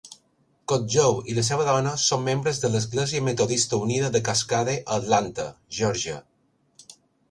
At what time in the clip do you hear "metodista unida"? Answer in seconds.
3.29-4.13